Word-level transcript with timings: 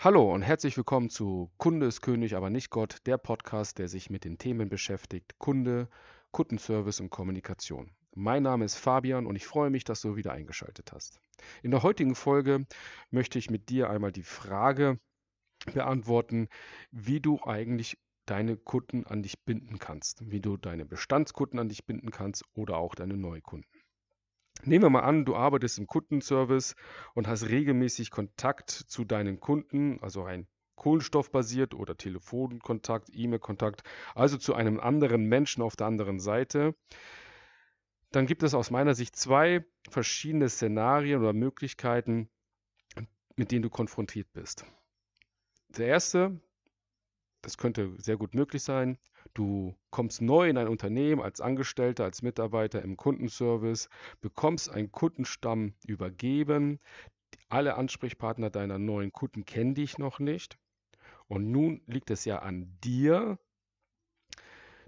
Hallo 0.00 0.32
und 0.32 0.42
herzlich 0.42 0.76
willkommen 0.76 1.10
zu 1.10 1.50
Kunde 1.56 1.86
ist 1.86 2.02
König, 2.02 2.36
aber 2.36 2.50
nicht 2.50 2.70
Gott, 2.70 2.98
der 3.06 3.18
Podcast, 3.18 3.78
der 3.78 3.88
sich 3.88 4.10
mit 4.10 4.22
den 4.22 4.38
Themen 4.38 4.68
beschäftigt. 4.68 5.36
Kunde, 5.38 5.88
Kundenservice 6.30 7.00
und 7.00 7.10
Kommunikation. 7.10 7.90
Mein 8.14 8.44
Name 8.44 8.64
ist 8.64 8.76
Fabian 8.76 9.26
und 9.26 9.34
ich 9.34 9.44
freue 9.44 9.70
mich, 9.70 9.82
dass 9.82 10.02
du 10.02 10.14
wieder 10.14 10.30
eingeschaltet 10.30 10.92
hast. 10.92 11.18
In 11.64 11.72
der 11.72 11.82
heutigen 11.82 12.14
Folge 12.14 12.64
möchte 13.10 13.40
ich 13.40 13.50
mit 13.50 13.70
dir 13.70 13.90
einmal 13.90 14.12
die 14.12 14.22
Frage 14.22 15.00
beantworten, 15.74 16.46
wie 16.92 17.18
du 17.18 17.40
eigentlich 17.42 17.98
deine 18.24 18.56
Kunden 18.56 19.04
an 19.04 19.24
dich 19.24 19.40
binden 19.44 19.80
kannst, 19.80 20.30
wie 20.30 20.40
du 20.40 20.56
deine 20.56 20.84
Bestandskunden 20.84 21.58
an 21.58 21.70
dich 21.70 21.86
binden 21.86 22.12
kannst 22.12 22.44
oder 22.54 22.76
auch 22.76 22.94
deine 22.94 23.16
Neukunden. 23.16 23.77
Nehmen 24.64 24.84
wir 24.84 24.90
mal 24.90 25.00
an, 25.00 25.24
du 25.24 25.36
arbeitest 25.36 25.78
im 25.78 25.86
Kundenservice 25.86 26.74
und 27.14 27.28
hast 27.28 27.48
regelmäßig 27.48 28.10
Kontakt 28.10 28.70
zu 28.70 29.04
deinen 29.04 29.40
Kunden, 29.40 29.98
also 30.02 30.24
ein 30.24 30.46
kohlenstoffbasiert 30.74 31.74
oder 31.74 31.96
Telefonkontakt, 31.96 33.10
E-Mail-Kontakt, 33.12 33.82
also 34.14 34.36
zu 34.36 34.54
einem 34.54 34.80
anderen 34.80 35.24
Menschen 35.24 35.62
auf 35.62 35.76
der 35.76 35.86
anderen 35.86 36.20
Seite. 36.20 36.74
Dann 38.10 38.26
gibt 38.26 38.42
es 38.42 38.54
aus 38.54 38.70
meiner 38.70 38.94
Sicht 38.94 39.16
zwei 39.16 39.64
verschiedene 39.90 40.48
Szenarien 40.48 41.20
oder 41.20 41.32
Möglichkeiten, 41.32 42.30
mit 43.36 43.52
denen 43.52 43.62
du 43.62 43.70
konfrontiert 43.70 44.32
bist. 44.32 44.64
Der 45.68 45.88
erste, 45.88 46.40
das 47.42 47.58
könnte 47.58 47.94
sehr 47.98 48.16
gut 48.16 48.34
möglich 48.34 48.62
sein, 48.62 48.98
Du 49.34 49.76
kommst 49.90 50.20
neu 50.20 50.48
in 50.48 50.58
ein 50.58 50.68
Unternehmen 50.68 51.22
als 51.22 51.40
Angestellter, 51.40 52.04
als 52.04 52.22
Mitarbeiter 52.22 52.82
im 52.82 52.96
Kundenservice, 52.96 53.88
bekommst 54.20 54.70
einen 54.70 54.90
Kundenstamm 54.92 55.74
übergeben. 55.86 56.80
Alle 57.48 57.76
Ansprechpartner 57.76 58.50
deiner 58.50 58.78
neuen 58.78 59.12
Kunden 59.12 59.44
kennen 59.44 59.74
dich 59.74 59.98
noch 59.98 60.18
nicht. 60.18 60.58
Und 61.28 61.50
nun 61.50 61.82
liegt 61.86 62.10
es 62.10 62.24
ja 62.24 62.38
an 62.38 62.78
dir, 62.82 63.38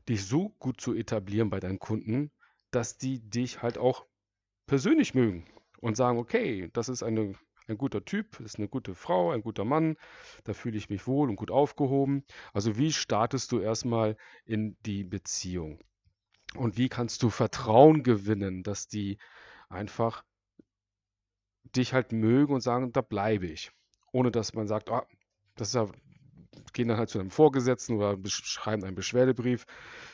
dich 0.09 0.25
so 0.25 0.51
gut 0.59 0.81
zu 0.81 0.95
etablieren 0.95 1.51
bei 1.51 1.61
deinen 1.61 1.79
Kunden, 1.79 2.31
dass 2.71 2.99
die 2.99 3.21
dich 3.21 3.63
halt 3.63 3.79
auch 3.79 4.07
persönlich 4.67 5.15
mögen 5.15 5.45
und 5.81 5.97
sagen, 5.97 6.19
okay, 6.19 6.71
das 6.73 6.89
ist 6.89 7.03
eine 7.03 7.35
ein 7.71 7.79
guter 7.79 8.05
Typ, 8.05 8.41
ist 8.41 8.59
eine 8.59 8.69
gute 8.69 8.95
Frau, 8.95 9.31
ein 9.31 9.43
guter 9.43 9.65
Mann, 9.65 9.97
da 10.45 10.53
fühle 10.53 10.77
ich 10.77 10.91
mich 10.91 11.07
wohl 11.07 11.31
und 11.31 11.37
gut 11.37 11.51
aufgehoben. 11.51 12.25
Also 12.53 12.77
wie 12.77 12.93
startest 12.93 13.53
du 13.53 13.61
erstmal 13.61 14.17
in 14.45 14.77
die 14.85 15.05
Beziehung? 15.05 15.81
Und 16.57 16.77
wie 16.77 16.89
kannst 16.89 17.23
du 17.23 17.31
Vertrauen 17.31 18.03
gewinnen, 18.03 18.63
dass 18.63 18.89
die 18.89 19.19
einfach 19.69 20.25
dich 21.77 21.95
halt 21.95 22.13
mögen 22.13 22.55
und 22.55 22.61
sagen, 22.61 22.93
da 22.93 23.01
bleibe 23.01 23.47
ich. 23.47 23.71
Ohne 24.13 24.31
dass 24.31 24.55
man 24.55 24.67
sagt, 24.67 24.91
oh, 24.91 25.03
das 25.55 25.69
ist 25.69 25.75
ja 25.75 25.87
gehen 26.73 26.89
dann 26.89 26.99
halt 26.99 27.09
zu 27.11 27.19
einem 27.19 27.31
Vorgesetzten 27.31 27.97
oder 27.97 28.17
schreiben 28.27 28.85
einen 28.85 28.95
Beschwerdebrief. 28.95 29.67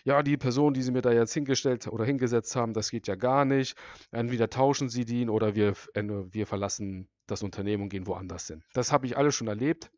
Ja, 0.05 0.23
die 0.23 0.37
Person, 0.37 0.75
die 0.75 0.83
sie 0.83 0.93
mir 0.93 1.03
da 1.03 1.13
jetzt 1.13 1.35
hingestellt 1.35 1.87
oder 1.89 2.05
hingesetzt 2.05 2.57
haben, 2.57 2.73
das 2.73 2.91
geht 2.91 3.07
ja 3.07 3.15
gar 3.15 3.45
nicht. 3.45 3.77
Entweder 4.11 4.51
tauschen 4.51 4.89
sie 4.89 5.05
den 5.05 5.31
oder 5.31 5.55
wir, 5.55 5.75
wir 5.95 6.47
verlassen 6.47 7.09
das 7.27 7.43
Unternehmen 7.43 7.85
und 7.85 7.89
gehen 7.89 8.07
woanders 8.07 8.47
hin. 8.47 8.63
Das 8.73 8.93
habe 8.93 9.07
ich 9.07 9.17
alles 9.17 9.35
schon 9.35 9.49
erlebt. 9.49 9.91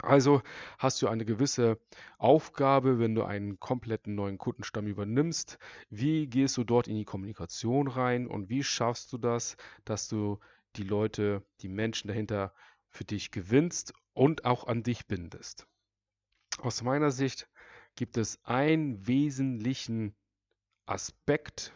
Also 0.00 0.42
hast 0.78 1.00
du 1.02 1.08
eine 1.08 1.24
gewisse 1.24 1.78
Aufgabe, 2.18 2.98
wenn 2.98 3.14
du 3.14 3.22
einen 3.22 3.60
kompletten 3.60 4.16
neuen 4.16 4.38
Kundenstamm 4.38 4.88
übernimmst. 4.88 5.58
Wie 5.88 6.26
gehst 6.26 6.56
du 6.56 6.64
dort 6.64 6.88
in 6.88 6.96
die 6.96 7.04
Kommunikation 7.04 7.86
rein 7.86 8.26
und 8.26 8.48
wie 8.48 8.64
schaffst 8.64 9.12
du 9.12 9.18
das, 9.18 9.56
dass 9.84 10.08
du 10.08 10.40
die 10.76 10.82
Leute, 10.82 11.44
die 11.60 11.68
Menschen 11.68 12.08
dahinter 12.08 12.52
für 12.88 13.04
dich 13.04 13.30
gewinnst 13.30 13.92
und 14.14 14.44
auch 14.44 14.66
an 14.66 14.82
dich 14.82 15.06
bindest? 15.06 15.68
Aus 16.64 16.80
meiner 16.80 17.10
Sicht 17.10 17.46
gibt 17.94 18.16
es 18.16 18.42
einen 18.42 19.06
wesentlichen 19.06 20.14
Aspekt, 20.86 21.74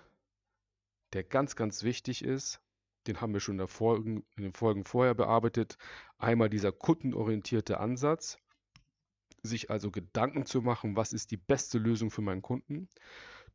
der 1.12 1.24
ganz, 1.24 1.56
ganz 1.56 1.82
wichtig 1.82 2.24
ist. 2.24 2.62
Den 3.06 3.20
haben 3.20 3.34
wir 3.34 3.40
schon 3.40 3.60
in, 3.60 3.68
Folgen, 3.68 4.24
in 4.36 4.44
den 4.44 4.54
Folgen 4.54 4.84
vorher 4.84 5.12
bearbeitet. 5.12 5.76
Einmal 6.16 6.48
dieser 6.48 6.72
kundenorientierte 6.72 7.80
Ansatz, 7.80 8.38
sich 9.42 9.68
also 9.68 9.90
Gedanken 9.90 10.46
zu 10.46 10.62
machen, 10.62 10.96
was 10.96 11.12
ist 11.12 11.32
die 11.32 11.36
beste 11.36 11.76
Lösung 11.76 12.10
für 12.10 12.22
meinen 12.22 12.40
Kunden. 12.40 12.88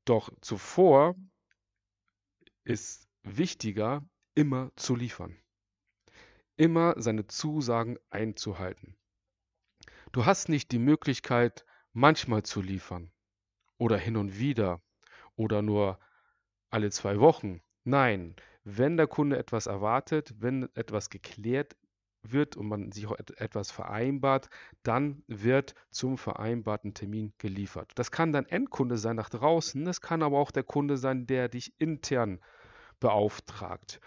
Doch 0.06 0.30
zuvor 0.40 1.16
ist 2.64 3.08
wichtiger, 3.24 4.08
immer 4.36 4.72
zu 4.76 4.96
liefern. 4.96 5.36
Immer 6.58 6.94
seine 7.02 7.26
Zusagen 7.26 7.98
einzuhalten. 8.12 8.96
Du 10.14 10.28
hast 10.28 10.48
nicht 10.48 10.72
die 10.72 10.78
Möglichkeit, 10.78 11.66
manchmal 11.92 12.44
zu 12.44 12.62
liefern 12.62 13.12
oder 13.80 13.98
hin 13.98 14.16
und 14.16 14.38
wieder 14.38 14.80
oder 15.36 15.64
nur 15.64 16.00
alle 16.70 16.92
zwei 16.92 17.20
Wochen. 17.20 17.62
Nein, 17.84 18.36
wenn 18.64 18.96
der 18.96 19.08
Kunde 19.08 19.40
etwas 19.40 19.66
erwartet, 19.66 20.36
wenn 20.38 20.70
etwas 20.76 21.10
geklärt 21.10 21.76
wird 22.22 22.56
und 22.56 22.68
man 22.68 22.92
sich 22.92 23.10
etwas 23.38 23.72
vereinbart, 23.72 24.50
dann 24.84 25.24
wird 25.26 25.74
zum 25.90 26.20
vereinbarten 26.20 26.94
Termin 26.94 27.34
geliefert. 27.40 27.92
Das 27.96 28.12
kann 28.12 28.32
dann 28.32 28.46
Endkunde 28.46 29.00
sein 29.00 29.16
nach 29.16 29.30
draußen, 29.30 29.84
das 29.84 30.00
kann 30.00 30.22
aber 30.22 30.38
auch 30.38 30.52
der 30.52 30.64
Kunde 30.64 30.98
sein, 30.98 31.26
der 31.26 31.50
dich 31.50 31.74
intern 31.80 32.40
beauftragt. 33.00 34.00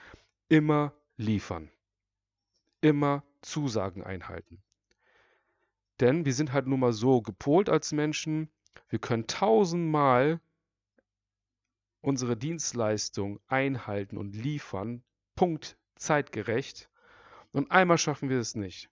Immer 0.49 0.94
liefern. 1.17 1.69
Immer 2.81 3.25
Zusagen 3.43 4.05
einhalten. 4.05 4.62
Denn 6.01 6.25
wir 6.25 6.34
sind 6.34 6.53
halt 6.53 6.67
nun 6.67 6.81
mal 6.81 6.93
so 6.93 7.23
gepolt 7.23 7.69
als 7.69 7.93
Menschen, 7.93 8.51
wir 8.89 8.99
können 8.99 9.27
tausendmal 9.27 10.41
unsere 12.01 12.37
Dienstleistung 12.37 13.41
einhalten 13.49 14.17
und 14.17 14.37
liefern, 14.37 15.03
Punkt, 15.35 15.77
zeitgerecht, 15.97 16.91
und 17.53 17.71
einmal 17.71 17.99
schaffen 17.99 18.29
wir 18.29 18.39
es 18.39 18.55
nicht. 18.55 18.91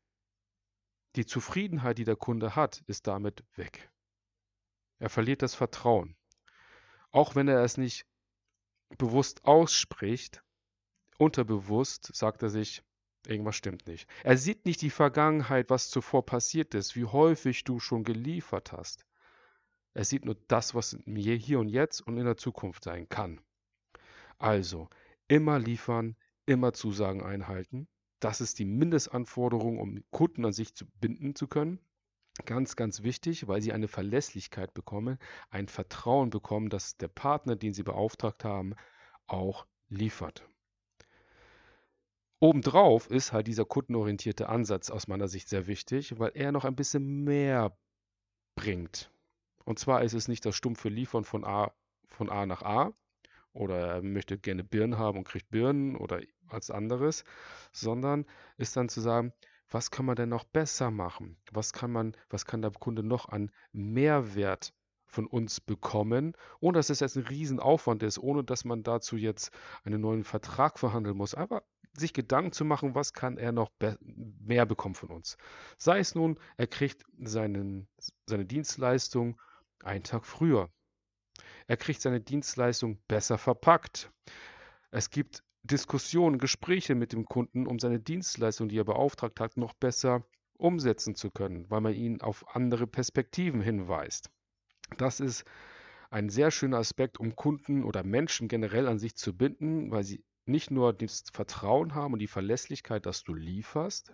Die 1.16 1.26
Zufriedenheit, 1.26 1.98
die 1.98 2.04
der 2.04 2.16
Kunde 2.16 2.56
hat, 2.56 2.82
ist 2.86 3.06
damit 3.06 3.44
weg. 3.54 3.90
Er 4.98 5.10
verliert 5.10 5.42
das 5.42 5.54
Vertrauen. 5.54 6.16
Auch 7.10 7.36
wenn 7.36 7.46
er 7.46 7.62
es 7.62 7.76
nicht 7.76 8.06
bewusst 8.98 9.44
ausspricht, 9.44 10.42
unterbewusst 11.18 12.14
sagt 12.14 12.42
er 12.42 12.48
sich, 12.48 12.82
Irgendwas 13.26 13.56
stimmt 13.56 13.86
nicht. 13.86 14.08
Er 14.22 14.36
sieht 14.36 14.66
nicht 14.66 14.82
die 14.82 14.90
Vergangenheit, 14.90 15.70
was 15.70 15.88
zuvor 15.88 16.26
passiert 16.26 16.74
ist, 16.74 16.94
wie 16.94 17.06
häufig 17.06 17.64
du 17.64 17.80
schon 17.80 18.04
geliefert 18.04 18.72
hast. 18.72 19.06
Er 19.94 20.04
sieht 20.04 20.24
nur 20.24 20.36
das, 20.48 20.74
was 20.74 20.98
mir 21.06 21.36
hier 21.36 21.60
und 21.60 21.68
jetzt 21.68 22.00
und 22.00 22.18
in 22.18 22.24
der 22.24 22.36
Zukunft 22.36 22.84
sein 22.84 23.08
kann. 23.08 23.40
Also, 24.38 24.88
immer 25.28 25.58
liefern, 25.58 26.16
immer 26.46 26.72
Zusagen 26.72 27.22
einhalten. 27.22 27.88
Das 28.20 28.40
ist 28.40 28.58
die 28.58 28.64
Mindestanforderung, 28.64 29.78
um 29.78 30.02
Kunden 30.10 30.44
an 30.44 30.52
sich 30.52 30.74
zu 30.74 30.86
binden 31.00 31.34
zu 31.34 31.46
können. 31.46 31.78
Ganz, 32.44 32.74
ganz 32.74 33.02
wichtig, 33.04 33.46
weil 33.46 33.62
sie 33.62 33.72
eine 33.72 33.86
Verlässlichkeit 33.86 34.74
bekommen, 34.74 35.18
ein 35.50 35.68
Vertrauen 35.68 36.30
bekommen, 36.30 36.68
dass 36.68 36.96
der 36.96 37.08
Partner, 37.08 37.54
den 37.54 37.72
sie 37.72 37.84
beauftragt 37.84 38.44
haben, 38.44 38.74
auch 39.26 39.66
liefert. 39.88 40.44
Obendrauf 42.40 43.10
ist 43.10 43.32
halt 43.32 43.46
dieser 43.46 43.64
kundenorientierte 43.64 44.48
Ansatz 44.48 44.90
aus 44.90 45.08
meiner 45.08 45.28
Sicht 45.28 45.48
sehr 45.48 45.66
wichtig, 45.66 46.18
weil 46.18 46.32
er 46.34 46.52
noch 46.52 46.64
ein 46.64 46.76
bisschen 46.76 47.24
mehr 47.24 47.76
bringt. 48.54 49.10
Und 49.64 49.78
zwar 49.78 50.02
ist 50.02 50.14
es 50.14 50.28
nicht 50.28 50.44
das 50.44 50.54
stumpfe 50.56 50.88
Liefern 50.88 51.24
von 51.24 51.44
A, 51.44 51.72
von 52.08 52.30
A 52.30 52.46
nach 52.46 52.62
A 52.62 52.92
oder 53.52 53.94
er 53.94 54.02
möchte 54.02 54.38
gerne 54.38 54.64
Birnen 54.64 54.98
haben 54.98 55.18
und 55.18 55.28
kriegt 55.28 55.50
Birnen 55.50 55.96
oder 55.96 56.20
als 56.48 56.70
anderes, 56.70 57.24
sondern 57.72 58.26
ist 58.58 58.76
dann 58.76 58.88
zu 58.88 59.00
sagen, 59.00 59.32
was 59.70 59.90
kann 59.90 60.04
man 60.04 60.16
denn 60.16 60.28
noch 60.28 60.44
besser 60.44 60.90
machen? 60.90 61.38
Was 61.50 61.72
kann 61.72 61.90
man, 61.90 62.16
was 62.28 62.44
kann 62.44 62.62
der 62.62 62.72
Kunde 62.72 63.02
noch 63.02 63.28
an 63.28 63.50
Mehrwert 63.72 64.74
von 65.06 65.26
uns 65.26 65.60
bekommen, 65.60 66.36
ohne 66.60 66.78
dass 66.78 66.90
es 66.90 67.00
jetzt 67.00 67.16
ein 67.16 67.26
Riesenaufwand 67.26 68.02
ist, 68.02 68.18
ohne 68.18 68.44
dass 68.44 68.64
man 68.64 68.82
dazu 68.82 69.16
jetzt 69.16 69.50
einen 69.84 70.00
neuen 70.00 70.24
Vertrag 70.24 70.78
verhandeln 70.78 71.16
muss. 71.16 71.34
Einfach 71.34 71.62
sich 71.96 72.12
Gedanken 72.12 72.52
zu 72.52 72.64
machen, 72.64 72.94
was 72.94 73.12
kann 73.12 73.38
er 73.38 73.52
noch 73.52 73.70
mehr 74.40 74.66
bekommen 74.66 74.94
von 74.94 75.10
uns. 75.10 75.36
Sei 75.78 75.98
es 75.98 76.14
nun, 76.14 76.38
er 76.56 76.66
kriegt 76.66 77.04
seinen, 77.18 77.88
seine 78.26 78.44
Dienstleistung 78.44 79.40
einen 79.82 80.04
Tag 80.04 80.24
früher. 80.26 80.70
Er 81.66 81.76
kriegt 81.76 82.00
seine 82.00 82.20
Dienstleistung 82.20 82.98
besser 83.08 83.38
verpackt. 83.38 84.10
Es 84.90 85.10
gibt 85.10 85.42
Diskussionen, 85.62 86.38
Gespräche 86.38 86.94
mit 86.94 87.12
dem 87.12 87.24
Kunden, 87.24 87.66
um 87.66 87.78
seine 87.78 87.98
Dienstleistung, 87.98 88.68
die 88.68 88.78
er 88.78 88.84
beauftragt 88.84 89.40
hat, 89.40 89.56
noch 89.56 89.72
besser 89.74 90.26
umsetzen 90.56 91.14
zu 91.14 91.30
können, 91.30 91.68
weil 91.70 91.80
man 91.80 91.94
ihn 91.94 92.20
auf 92.20 92.54
andere 92.54 92.86
Perspektiven 92.86 93.60
hinweist. 93.60 94.30
Das 94.98 95.20
ist 95.20 95.44
ein 96.10 96.28
sehr 96.28 96.50
schöner 96.50 96.78
Aspekt, 96.78 97.18
um 97.18 97.34
Kunden 97.34 97.82
oder 97.82 98.04
Menschen 98.04 98.46
generell 98.46 98.86
an 98.86 98.98
sich 98.98 99.16
zu 99.16 99.36
binden, 99.36 99.90
weil 99.90 100.04
sie 100.04 100.22
nicht 100.46 100.70
nur 100.70 100.92
das 100.92 101.24
Vertrauen 101.32 101.94
haben 101.94 102.12
und 102.12 102.18
die 102.18 102.26
Verlässlichkeit, 102.26 103.06
dass 103.06 103.24
du 103.24 103.34
lieferst, 103.34 104.12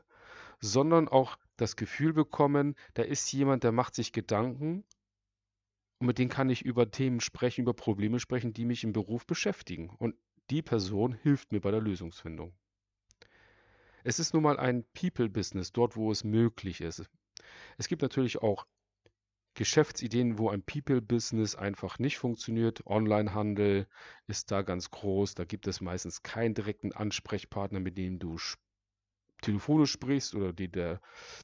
sondern 0.60 1.08
auch 1.08 1.36
das 1.56 1.76
Gefühl 1.76 2.12
bekommen, 2.12 2.76
da 2.94 3.02
ist 3.02 3.32
jemand, 3.32 3.64
der 3.64 3.72
macht 3.72 3.94
sich 3.94 4.12
Gedanken 4.12 4.84
und 6.00 6.06
mit 6.06 6.18
dem 6.18 6.30
kann 6.30 6.48
ich 6.48 6.64
über 6.64 6.90
Themen 6.90 7.20
sprechen, 7.20 7.62
über 7.62 7.74
Probleme 7.74 8.20
sprechen, 8.20 8.54
die 8.54 8.64
mich 8.64 8.84
im 8.84 8.92
Beruf 8.92 9.26
beschäftigen. 9.26 9.90
Und 9.98 10.16
die 10.48 10.62
Person 10.62 11.12
hilft 11.12 11.52
mir 11.52 11.60
bei 11.60 11.70
der 11.70 11.82
Lösungsfindung. 11.82 12.54
Es 14.02 14.18
ist 14.18 14.32
nun 14.32 14.42
mal 14.42 14.58
ein 14.58 14.84
People-Business, 14.94 15.72
dort 15.72 15.96
wo 15.96 16.10
es 16.10 16.24
möglich 16.24 16.80
ist. 16.80 17.04
Es 17.76 17.86
gibt 17.86 18.00
natürlich 18.00 18.40
auch 18.40 18.66
Geschäftsideen, 19.54 20.38
wo 20.38 20.48
ein 20.48 20.62
People-Business 20.62 21.54
einfach 21.56 21.98
nicht 21.98 22.18
funktioniert. 22.18 22.86
Onlinehandel 22.86 23.86
ist 24.26 24.50
da 24.50 24.62
ganz 24.62 24.90
groß. 24.90 25.34
Da 25.34 25.44
gibt 25.44 25.66
es 25.66 25.80
meistens 25.80 26.22
keinen 26.22 26.54
direkten 26.54 26.92
Ansprechpartner, 26.92 27.80
mit 27.80 27.98
dem 27.98 28.18
du 28.18 28.38
telefonisch 29.42 29.92
sprichst 29.92 30.34
oder 30.34 30.52
die 30.52 30.70
der, 30.70 31.00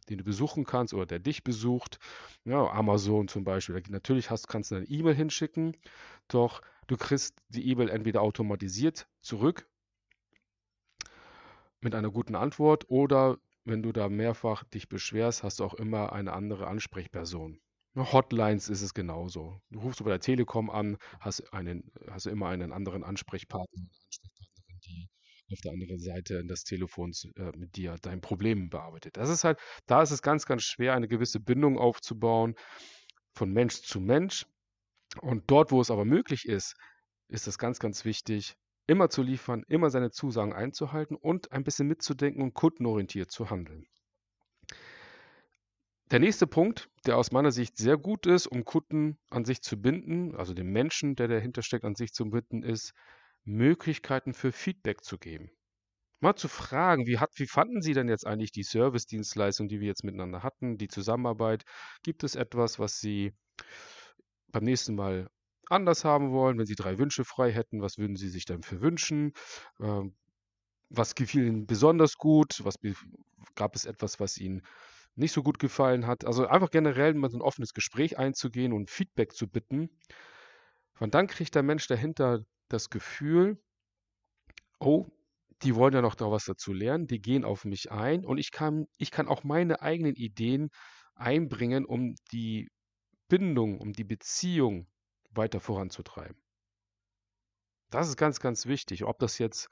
den 0.09 0.19
du 0.19 0.25
besuchen 0.25 0.65
kannst 0.65 0.95
oder 0.95 1.07
der 1.07 1.19
dich 1.19 1.45
besucht. 1.45 1.99
Ja, 2.45 2.67
Amazon 2.71 3.29
zum 3.29 3.45
Beispiel. 3.45 3.83
Natürlich 3.89 4.31
hast, 4.31 4.49
kannst 4.49 4.71
du 4.71 4.77
eine 4.77 4.87
E-Mail 4.87 5.15
hinschicken, 5.15 5.77
doch 6.29 6.63
du 6.87 6.97
kriegst 6.97 7.43
die 7.49 7.69
E-Mail 7.71 7.89
entweder 7.89 8.23
automatisiert 8.23 9.09
zurück 9.21 9.69
mit 11.81 11.95
einer 11.95 12.11
guten 12.11 12.35
Antwort 12.35 12.89
oder 12.89 13.39
wenn 13.65 13.83
du 13.83 13.93
da 13.93 14.09
mehrfach 14.09 14.65
dich 14.65 14.89
beschwerst, 14.89 15.43
hast 15.43 15.61
du 15.61 15.65
auch 15.65 15.75
immer 15.75 16.13
eine 16.13 16.33
andere 16.33 16.69
Ansprechperson. 16.69 17.61
Hotlines 17.97 18.69
ist 18.69 18.83
es 18.83 18.95
genauso. 18.95 19.61
Du 19.71 19.81
rufst 19.81 20.05
bei 20.05 20.11
der 20.11 20.21
Telekom 20.21 20.71
an, 20.71 20.99
hast, 21.21 21.53
einen, 21.53 21.91
hast 22.11 22.27
immer 22.27 22.49
einen 22.49 22.73
anderen 22.73 23.03
Ansprechpartner 23.05 23.83
oder 23.83 23.99
Ansprechpartnerin, 24.05 25.09
die 25.49 25.55
auf 25.55 25.61
der 25.61 25.73
anderen 25.73 25.99
Seite 25.99 26.45
des 26.45 26.65
Telefons 26.65 27.29
äh, 27.37 27.53
mit 27.57 27.77
dir 27.77 27.97
dein 28.03 28.21
Problem 28.21 28.69
bearbeitet. 28.69 29.17
Das 29.17 29.31
ist 29.31 29.45
halt, 29.45 29.59
da 29.87 30.03
ist 30.03 30.11
es 30.11 30.23
ganz, 30.23 30.47
ganz 30.47 30.63
schwer, 30.63 30.95
eine 30.95 31.09
gewisse 31.09 31.41
Bindung 31.41 31.79
aufzubauen 31.79 32.55
von 33.35 33.53
Mensch 33.53 33.83
zu 33.83 34.01
Mensch. 34.01 34.47
Und 35.21 35.45
dort, 35.51 35.73
wo 35.73 35.81
es 35.81 35.91
aber 35.91 36.05
möglich 36.05 36.47
ist, 36.47 36.77
ist 37.29 37.47
es 37.47 37.59
ganz, 37.59 37.79
ganz 37.79 38.05
wichtig, 38.05 38.57
immer 38.87 39.09
zu 39.09 39.23
liefern, 39.23 39.65
immer 39.69 39.91
seine 39.91 40.11
Zusagen 40.11 40.53
einzuhalten 40.53 41.17
und 41.17 41.53
ein 41.53 41.65
bisschen 41.65 41.89
mitzudenken 41.89 42.43
und 42.43 42.55
kundenorientiert 42.55 43.31
zu 43.31 43.51
handeln. 43.51 43.87
Der 46.13 46.21
nächste 46.21 46.47
Punkt, 46.47 46.89
der 47.05 47.17
aus 47.17 47.33
meiner 47.33 47.51
Sicht 47.51 47.77
sehr 47.77 47.97
gut 47.97 48.27
ist, 48.27 48.47
um 48.47 48.65
Kunden 48.65 49.19
an 49.29 49.45
sich 49.45 49.61
zu 49.61 49.77
binden, 49.77 50.37
also 50.37 50.55
den 50.55 50.69
Menschen, 50.69 51.17
der 51.17 51.27
dahinter 51.27 51.63
steckt, 51.63 51.85
an 51.85 51.97
sich 51.97 52.13
zu 52.13 52.27
binden, 52.27 52.63
ist, 52.63 52.93
Möglichkeiten 53.45 54.33
für 54.33 54.53
Feedback 54.53 55.03
zu 55.03 55.19
geben. 55.19 55.51
Mal 56.21 56.37
zu 56.37 56.47
fragen, 56.49 57.07
wie, 57.07 57.19
hat, 57.19 57.31
wie 57.37 57.49
fanden 57.49 57.83
Sie 57.83 57.93
denn 57.93 58.09
jetzt 58.09 58.27
eigentlich 58.27 58.53
die 58.53 58.63
Service-Dienstleistung, 58.63 59.69
die 59.69 59.81
wir 59.81 59.89
jetzt 59.89 60.05
miteinander 60.05 60.45
hatten, 60.45 60.79
die 60.79 60.89
Zusammenarbeit? 60.89 61.65
Gibt 62.05 62.23
es 62.23 62.37
etwas, 62.37 62.79
was 62.79 63.01
Sie 63.01 63.33
beim 64.53 64.65
nächsten 64.65 64.95
Mal 64.95 65.29
anders 65.69 66.05
haben 66.05 66.31
wollen? 66.31 66.57
Wenn 66.57 66.67
Sie 66.67 66.77
drei 66.77 66.99
Wünsche 66.99 67.25
frei 67.25 67.53
hätten, 67.53 67.83
was 67.83 67.99
würden 67.99 68.17
Sie 68.17 68.29
sich 68.29 68.45
dann 68.45 68.63
für 68.63 68.81
wünschen? 68.81 69.33
Ähm, 69.81 70.15
was 70.89 71.17
gefiel 71.17 71.47
Ihnen 71.47 71.67
besonders 71.67 72.17
gut? 72.17 72.61
Was 72.65 72.77
gab 73.57 73.75
es 73.75 73.85
etwas, 73.85 74.21
was 74.21 74.39
Ihnen 74.39 74.63
nicht 75.17 75.33
so 75.33 75.43
gut 75.43 75.59
gefallen 75.59 76.07
hat. 76.07 76.25
Also 76.25 76.47
einfach 76.47 76.71
generell 76.71 77.15
mal 77.15 77.31
so 77.31 77.39
ein 77.39 77.43
offenes 77.43 77.75
Gespräch 77.75 78.19
einzugehen 78.19 78.73
und 78.73 78.91
Feedback 78.91 79.33
zu 79.33 79.49
bitten. 79.49 79.91
Und 81.01 81.15
dann 81.15 81.27
kriegt 81.27 81.55
der 81.55 81.63
Mensch 81.63 81.87
dahinter 81.87 82.45
das 82.69 82.91
Gefühl, 82.91 83.59
oh, 84.79 85.07
die 85.63 85.75
wollen 85.75 85.95
ja 85.95 86.03
noch 86.03 86.15
da 86.15 86.31
was 86.31 86.45
dazu 86.45 86.73
lernen, 86.73 87.07
die 87.07 87.21
gehen 87.21 87.45
auf 87.45 87.65
mich 87.65 87.91
ein 87.91 88.25
und 88.27 88.39
ich 88.39 88.51
kann, 88.51 88.87
ich 88.99 89.11
kann 89.11 89.29
auch 89.29 89.43
meine 89.43 89.81
eigenen 89.81 90.15
Ideen 90.15 90.71
einbringen, 91.15 91.87
um 91.87 92.15
die 92.31 92.69
Bindung, 93.29 93.81
um 93.81 93.93
die 93.93 94.05
Beziehung 94.05 94.87
weiter 95.31 95.61
voranzutreiben. 95.61 96.37
Das 97.91 98.09
ist 98.09 98.17
ganz, 98.17 98.41
ganz 98.41 98.67
wichtig, 98.67 99.05
ob 99.05 99.19
das 99.19 99.39
jetzt 99.39 99.69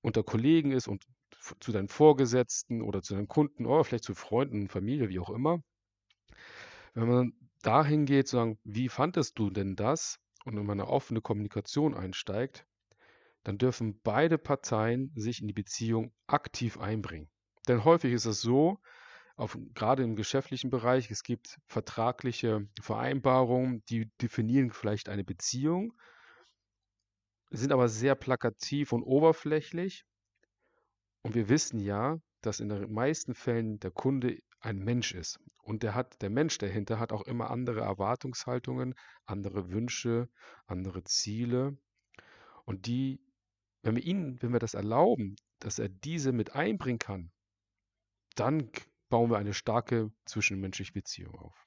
unter 0.00 0.22
Kollegen 0.22 0.70
ist 0.70 0.88
und 0.88 1.04
zu 1.60 1.72
deinen 1.72 1.88
Vorgesetzten 1.88 2.82
oder 2.82 3.02
zu 3.02 3.14
deinen 3.14 3.28
Kunden 3.28 3.66
oder 3.66 3.84
vielleicht 3.84 4.04
zu 4.04 4.14
Freunden, 4.14 4.68
Familie, 4.68 5.08
wie 5.08 5.18
auch 5.18 5.30
immer. 5.30 5.62
Wenn 6.94 7.08
man 7.08 7.32
dahin 7.62 8.06
geht, 8.06 8.28
zu 8.28 8.36
sagen, 8.36 8.58
wie 8.64 8.88
fandest 8.88 9.38
du 9.38 9.50
denn 9.50 9.76
das? 9.76 10.18
Und 10.44 10.56
in 10.56 10.70
eine 10.70 10.86
offene 10.86 11.20
Kommunikation 11.20 11.94
einsteigt, 11.94 12.66
dann 13.42 13.58
dürfen 13.58 14.00
beide 14.02 14.38
Parteien 14.38 15.12
sich 15.16 15.40
in 15.40 15.48
die 15.48 15.52
Beziehung 15.52 16.12
aktiv 16.26 16.78
einbringen. 16.78 17.28
Denn 17.68 17.84
häufig 17.84 18.12
ist 18.12 18.26
es 18.26 18.40
so, 18.40 18.78
auf, 19.36 19.58
gerade 19.74 20.02
im 20.02 20.16
geschäftlichen 20.16 20.70
Bereich, 20.70 21.10
es 21.10 21.22
gibt 21.22 21.58
vertragliche 21.66 22.66
Vereinbarungen, 22.80 23.84
die 23.90 24.10
definieren 24.22 24.70
vielleicht 24.70 25.08
eine 25.08 25.24
Beziehung, 25.24 25.92
sind 27.50 27.72
aber 27.72 27.88
sehr 27.88 28.14
plakativ 28.14 28.92
und 28.92 29.02
oberflächlich 29.02 30.04
und 31.26 31.34
wir 31.34 31.48
wissen 31.48 31.80
ja, 31.80 32.20
dass 32.40 32.60
in 32.60 32.68
den 32.68 32.92
meisten 32.92 33.34
Fällen 33.34 33.80
der 33.80 33.90
Kunde 33.90 34.38
ein 34.60 34.78
Mensch 34.78 35.12
ist. 35.12 35.40
Und 35.60 35.82
der 35.82 35.92
hat, 35.92 36.22
der 36.22 36.30
Mensch 36.30 36.56
dahinter 36.58 37.00
hat 37.00 37.10
auch 37.10 37.22
immer 37.22 37.50
andere 37.50 37.80
Erwartungshaltungen, 37.80 38.94
andere 39.24 39.72
Wünsche, 39.72 40.28
andere 40.68 41.02
Ziele. 41.02 41.76
Und 42.64 42.86
die, 42.86 43.20
wenn 43.82 43.96
wir 43.96 44.04
ihnen, 44.04 44.40
wenn 44.40 44.52
wir 44.52 44.60
das 44.60 44.74
erlauben, 44.74 45.34
dass 45.58 45.80
er 45.80 45.88
diese 45.88 46.30
mit 46.30 46.54
einbringen 46.54 47.00
kann, 47.00 47.32
dann 48.36 48.70
bauen 49.08 49.28
wir 49.28 49.38
eine 49.38 49.52
starke 49.52 50.12
zwischenmenschliche 50.26 50.92
Beziehung 50.92 51.34
auf. 51.34 51.66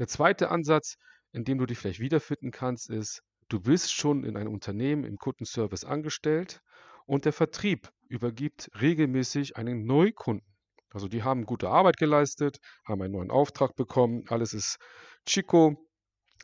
Der 0.00 0.08
zweite 0.08 0.50
Ansatz, 0.50 0.96
in 1.30 1.44
dem 1.44 1.58
du 1.58 1.66
dich 1.66 1.78
vielleicht 1.78 2.00
wiederfinden 2.00 2.50
kannst, 2.50 2.90
ist, 2.90 3.22
du 3.46 3.60
bist 3.60 3.92
schon 3.92 4.24
in 4.24 4.36
einem 4.36 4.52
Unternehmen 4.52 5.04
im 5.04 5.16
Kundenservice 5.16 5.84
angestellt 5.84 6.60
und 7.06 7.24
der 7.24 7.32
Vertrieb 7.32 7.92
übergibt 8.08 8.70
regelmäßig 8.80 9.56
einen 9.56 9.84
Neukunden. 9.84 10.46
Also 10.90 11.08
die 11.08 11.22
haben 11.22 11.44
gute 11.44 11.68
Arbeit 11.68 11.96
geleistet, 11.98 12.58
haben 12.86 13.02
einen 13.02 13.12
neuen 13.12 13.30
Auftrag 13.30 13.76
bekommen, 13.76 14.24
alles 14.28 14.54
ist 14.54 14.78
Chico 15.26 15.76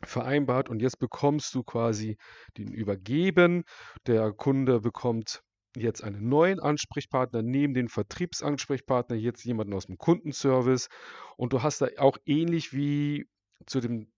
vereinbart 0.05 0.69
und 0.69 0.81
jetzt 0.81 0.99
bekommst 0.99 1.55
du 1.55 1.62
quasi 1.62 2.17
den 2.59 2.73
übergeben. 2.73 3.64
Der 4.06 4.32
Kunde 4.32 4.81
bekommt 4.81 5.43
jetzt 5.76 6.03
einen 6.03 6.29
neuen 6.29 6.61
Ansprechpartner 6.61 7.43
neben 7.43 7.73
den 7.73 7.88
Vertriebsansprechpartner, 7.88 9.17
jetzt 9.17 9.44
jemanden 9.44 9.75
aus 9.75 9.87
dem 9.87 9.97
Kundenservice 9.97 10.88
und 11.37 11.52
du 11.52 11.62
hast 11.62 11.81
da 11.81 11.88
auch 11.99 12.19
ähnlich 12.26 12.73
wie 12.73 13.26
zu 13.66 13.81
dem 13.81 14.12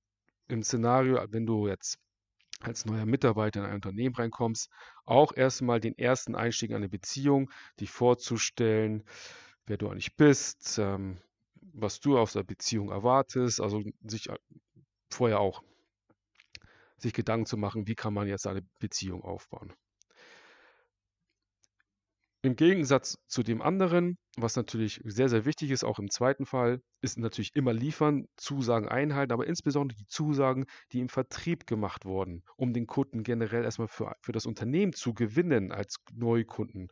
im 0.48 0.62
Szenario, 0.62 1.24
wenn 1.30 1.46
du 1.46 1.68
jetzt 1.68 1.98
als 2.60 2.84
neuer 2.86 3.06
Mitarbeiter 3.06 3.60
in 3.60 3.66
ein 3.66 3.74
Unternehmen 3.74 4.14
reinkommst, 4.14 4.70
auch 5.04 5.36
erstmal 5.36 5.80
den 5.80 5.98
ersten 5.98 6.34
Einstieg 6.34 6.70
in 6.70 6.76
eine 6.76 6.88
Beziehung, 6.88 7.50
dich 7.80 7.90
vorzustellen, 7.90 9.04
wer 9.66 9.76
du 9.76 9.88
eigentlich 9.88 10.16
bist, 10.16 10.78
ähm, 10.78 11.18
was 11.72 12.00
du 12.00 12.18
aus 12.18 12.32
der 12.32 12.42
Beziehung 12.42 12.90
erwartest, 12.90 13.60
also 13.60 13.82
sich 14.02 14.28
äh, 14.28 14.38
vorher 15.10 15.40
auch 15.40 15.62
sich 16.98 17.12
Gedanken 17.12 17.46
zu 17.46 17.56
machen, 17.56 17.86
wie 17.86 17.94
kann 17.94 18.14
man 18.14 18.28
jetzt 18.28 18.46
eine 18.46 18.62
Beziehung 18.78 19.22
aufbauen. 19.22 19.72
Im 22.42 22.56
Gegensatz 22.56 23.18
zu 23.26 23.42
dem 23.42 23.62
anderen, 23.62 24.18
was 24.36 24.56
natürlich 24.56 25.00
sehr, 25.04 25.28
sehr 25.28 25.44
wichtig 25.44 25.70
ist, 25.70 25.84
auch 25.84 25.98
im 25.98 26.10
zweiten 26.10 26.46
Fall, 26.46 26.80
ist 27.00 27.18
natürlich 27.18 27.54
immer 27.54 27.72
liefern, 27.72 28.26
Zusagen 28.36 28.88
einhalten, 28.88 29.32
aber 29.32 29.46
insbesondere 29.46 29.96
die 29.98 30.06
Zusagen, 30.06 30.66
die 30.92 31.00
im 31.00 31.08
Vertrieb 31.08 31.66
gemacht 31.66 32.04
wurden, 32.04 32.42
um 32.56 32.72
den 32.72 32.86
Kunden 32.86 33.22
generell 33.22 33.64
erstmal 33.64 33.88
für, 33.88 34.14
für 34.22 34.32
das 34.32 34.46
Unternehmen 34.46 34.92
zu 34.92 35.14
gewinnen 35.14 35.72
als 35.72 35.96
Neukunden. 36.12 36.88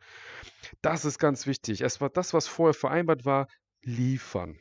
Das 0.81 1.05
ist 1.05 1.19
ganz 1.19 1.47
wichtig. 1.47 1.81
Es 1.81 2.01
war 2.01 2.09
das, 2.09 2.33
was 2.33 2.47
vorher 2.47 2.73
vereinbart 2.73 3.25
war, 3.25 3.47
liefern. 3.81 4.59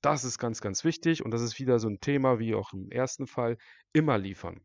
Das 0.00 0.24
ist 0.24 0.38
ganz, 0.38 0.60
ganz 0.60 0.84
wichtig 0.84 1.24
und 1.24 1.32
das 1.32 1.42
ist 1.42 1.58
wieder 1.58 1.78
so 1.78 1.88
ein 1.88 2.00
Thema 2.00 2.38
wie 2.38 2.54
auch 2.54 2.72
im 2.72 2.90
ersten 2.90 3.26
Fall, 3.26 3.58
immer 3.92 4.16
liefern. 4.16 4.60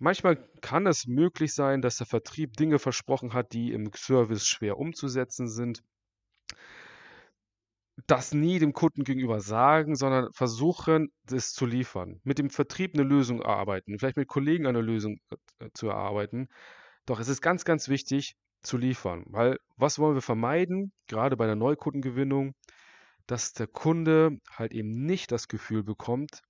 Manchmal 0.00 0.36
kann 0.60 0.86
es 0.86 1.06
möglich 1.06 1.52
sein, 1.54 1.82
dass 1.82 1.96
der 1.96 2.06
Vertrieb 2.06 2.56
Dinge 2.56 2.78
versprochen 2.78 3.32
hat, 3.32 3.52
die 3.52 3.72
im 3.72 3.90
Service 3.96 4.46
schwer 4.46 4.78
umzusetzen 4.78 5.48
sind. 5.48 5.82
Das 8.06 8.32
nie 8.32 8.58
dem 8.58 8.72
Kunden 8.72 9.04
gegenüber 9.04 9.40
sagen, 9.40 9.96
sondern 9.96 10.32
versuchen, 10.32 11.10
das 11.24 11.52
zu 11.52 11.66
liefern. 11.66 12.20
Mit 12.24 12.38
dem 12.38 12.48
Vertrieb 12.48 12.94
eine 12.94 13.02
Lösung 13.02 13.42
erarbeiten, 13.42 13.98
vielleicht 13.98 14.16
mit 14.16 14.28
Kollegen 14.28 14.66
eine 14.66 14.80
Lösung 14.80 15.20
äh, 15.58 15.68
zu 15.74 15.88
erarbeiten. 15.88 16.48
Doch 17.06 17.20
es 17.20 17.28
ist 17.28 17.42
ganz, 17.42 17.64
ganz 17.64 17.88
wichtig 17.88 18.36
zu 18.62 18.76
liefern, 18.76 19.24
weil 19.26 19.58
was 19.76 19.98
wollen 19.98 20.14
wir 20.14 20.22
vermeiden, 20.22 20.92
gerade 21.06 21.36
bei 21.36 21.46
der 21.46 21.56
Neukundengewinnung, 21.56 22.54
dass 23.26 23.52
der 23.52 23.66
Kunde 23.66 24.40
halt 24.50 24.72
eben 24.72 24.90
nicht 24.90 25.32
das 25.32 25.48
Gefühl 25.48 25.82
bekommt, 25.82 26.42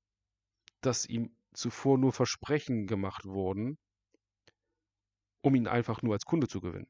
dass 0.81 1.07
ihm 1.07 1.37
zuvor 1.53 1.99
nur 1.99 2.13
Versprechen 2.13 2.87
gemacht 2.87 3.25
wurden, 3.25 3.79
um 5.43 5.55
ihn 5.55 5.67
einfach 5.67 6.03
nur 6.03 6.15
als 6.15 6.25
Kunde 6.25 6.49
zu 6.49 6.61
gewinnen. 6.61 6.89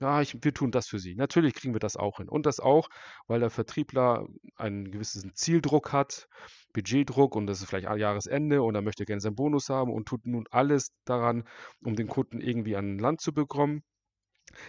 Ja, 0.00 0.20
ich, 0.20 0.36
wir 0.42 0.52
tun 0.52 0.70
das 0.72 0.88
für 0.88 0.98
Sie. 0.98 1.14
Natürlich 1.14 1.54
kriegen 1.54 1.72
wir 1.74 1.78
das 1.80 1.96
auch 1.96 2.18
hin. 2.18 2.28
Und 2.28 2.46
das 2.46 2.58
auch, 2.60 2.88
weil 3.28 3.40
der 3.40 3.50
Vertriebler 3.50 4.26
einen 4.56 4.90
gewissen 4.90 5.34
Zieldruck 5.34 5.92
hat, 5.92 6.28
Budgetdruck 6.72 7.36
und 7.36 7.46
das 7.46 7.60
ist 7.60 7.68
vielleicht 7.68 7.88
Jahresende 7.96 8.62
und 8.62 8.74
er 8.74 8.82
möchte 8.82 9.04
gerne 9.04 9.20
seinen 9.20 9.36
Bonus 9.36 9.68
haben 9.68 9.92
und 9.92 10.06
tut 10.06 10.26
nun 10.26 10.46
alles 10.50 10.88
daran, 11.04 11.44
um 11.84 11.94
den 11.94 12.08
Kunden 12.08 12.40
irgendwie 12.40 12.76
an 12.76 12.98
Land 12.98 13.20
zu 13.20 13.32
bekommen. 13.32 13.84